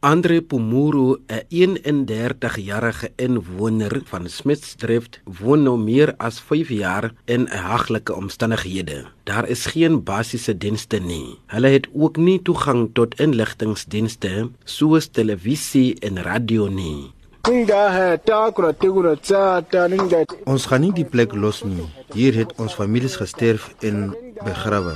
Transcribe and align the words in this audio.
Andre 0.00 0.42
Pomoro, 0.42 1.18
'n 1.26 1.42
31-jarige 1.48 3.10
inwoner 3.16 4.00
van 4.04 4.28
Smitsdrift, 4.28 5.20
woon 5.24 5.62
nou 5.62 5.78
meer 5.78 6.14
as 6.16 6.40
5 6.40 6.68
jaar 6.68 7.12
in 7.24 7.48
'n 7.50 7.56
haglike 7.66 8.14
omstandighede. 8.14 9.06
Daar 9.24 9.48
is 9.48 9.66
geen 9.66 10.02
basiese 10.02 10.58
dienste 10.58 10.98
nie. 10.98 11.38
Hulle 11.46 11.68
het 11.68 11.88
ook 11.92 12.16
nie 12.16 12.42
toegang 12.42 12.90
tot 12.92 13.20
inligtingdienste 13.20 14.50
soos 14.64 15.06
televisie 15.06 15.98
en 15.98 16.22
radio 16.22 16.68
nie. 16.68 17.10
Ons 20.44 20.66
gaan 20.68 20.82
nie 20.84 20.92
die 20.92 21.06
plek 21.08 21.32
los 21.32 21.62
nie. 21.64 21.86
Hier 22.12 22.36
het 22.36 22.50
ons 22.60 22.74
families 22.76 23.14
gesterf 23.16 23.70
en 23.80 24.10
begrawe. 24.44 24.92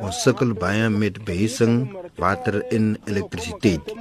Ons 0.00 0.22
sukkel 0.24 0.54
baie 0.56 0.88
met 0.88 1.20
behuising, 1.26 1.92
water 2.16 2.62
en 2.72 2.96
elektrisiteit. 3.04 3.92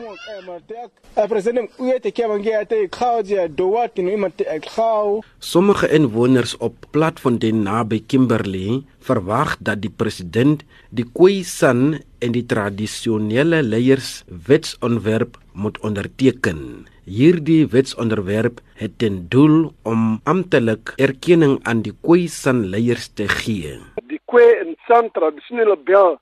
Sommige 5.40 5.90
inwoners 5.92 6.56
op 6.58 6.88
Platfontein 6.96 7.64
naby 7.68 8.00
Kimberley 8.08 8.84
verwag 9.04 9.58
dat 9.60 9.84
die 9.84 9.92
president 9.92 10.64
die 10.96 11.06
Khoisan 11.12 12.00
en 12.24 12.32
die 12.32 12.46
tradisionele 12.46 13.60
leiers 13.64 14.24
wetsontwerp 14.48 15.36
moet 15.52 15.80
onderteken. 15.84 16.88
Hierdie 17.12 17.68
wetsonderwerp 17.68 18.60
het 18.80 18.94
ten 19.00 19.16
doel 19.30 19.74
om 19.84 20.22
amptelik 20.24 20.94
erkenning 20.96 21.58
aan 21.68 21.82
die 21.84 21.92
Khoisan 22.06 22.62
leiers 22.72 23.10
te 23.20 23.26
gee. 23.28 23.74
Die 24.08 24.20
Khoi 24.32 24.46
en 24.62 24.78
San 24.88 25.10
tradisionele 25.18 25.76
bel 25.90 26.16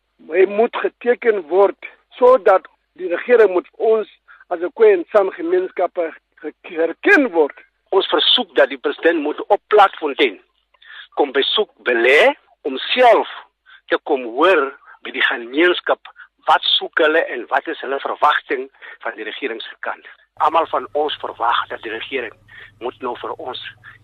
moet 0.56 0.80
geteken 0.82 1.44
word 1.52 1.90
sodat 2.18 2.66
die 2.98 3.12
regering 3.14 3.54
moet 3.54 3.70
ons 3.92 4.10
as 4.50 4.66
'n 4.66 4.74
Khoi 4.74 4.90
en 4.96 5.06
San 5.14 5.30
gemeenskappe 5.38 6.10
herken 6.62 7.30
word. 7.38 7.58
Ons 7.90 8.10
versoek 8.10 8.56
dat 8.56 8.70
die 8.70 8.82
president 8.82 9.22
moet 9.22 9.40
op 9.48 9.62
Platfontein 9.68 10.40
kom 11.14 11.32
besoek 11.32 11.70
belê 11.86 12.34
om 12.62 12.78
self 12.78 13.30
te 13.88 13.98
kom 14.04 14.24
hoor 14.24 14.74
by 15.04 15.12
die 15.12 15.28
gemeenskap 15.30 16.02
soek 17.00 17.08
hulle 17.08 17.26
en 17.34 17.46
wat 17.48 17.68
is 17.68 17.80
hulle 17.82 18.00
verwagting 18.00 18.70
van 19.04 19.16
die 19.16 19.24
regering 19.24 19.62
se 19.62 19.76
kant. 19.80 20.06
Almal 20.44 20.68
van 20.68 20.88
ons 20.94 21.16
verwag 21.22 21.68
dat 21.70 21.82
die 21.84 21.92
regering 21.92 22.34
moet 22.80 23.00
nou 23.02 23.16
vir 23.22 23.32
ons 23.38 23.60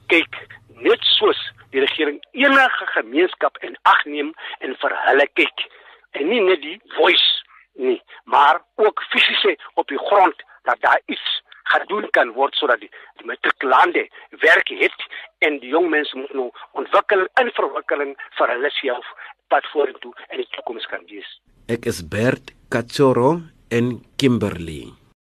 kyk 0.07 0.35
net 0.79 1.01
soos 1.17 1.39
die 1.71 1.81
regering 1.81 2.19
enige 2.31 2.85
gemeenskap 2.93 3.57
in 3.63 3.75
ag 3.83 4.05
neem 4.05 4.33
en 4.59 4.75
vir 4.81 4.95
hulle 5.07 5.27
kyk 5.33 5.65
en 6.13 6.29
nie 6.29 6.41
net 6.41 6.61
die 6.61 6.79
voice 6.95 7.43
nie 7.75 7.99
maar 8.23 8.61
ook 8.75 9.03
fisies 9.11 9.57
op 9.75 9.87
die 9.87 9.99
grond 10.07 10.43
dat 10.63 10.79
daar 10.81 11.01
iets 11.07 11.41
gedoen 11.75 12.07
kan 12.11 12.31
word 12.33 12.55
sodat 12.55 12.79
die, 12.79 12.91
die 13.19 13.25
matrikulande 13.25 14.07
werk 14.43 14.69
het 14.69 15.07
en 15.39 15.59
die 15.59 15.71
jong 15.73 15.89
mense 15.89 16.17
moet 16.17 16.33
nou 16.33 16.51
ontwikkel 16.71 17.25
in 17.41 17.51
verwikkeling 17.57 18.13
vir 18.37 18.53
hulle 18.53 18.71
self 18.79 19.15
pad 19.51 19.65
vorentoe 19.73 20.13
en 20.29 20.43
die 20.43 20.51
toekoms 20.55 20.85
kan 20.91 21.03
wees. 21.09 21.39
Ek 21.71 21.89
is 21.89 22.03
Bert 22.05 22.54
Kachoro 22.75 23.41
en 23.69 24.01
Kimberley. 24.17 25.04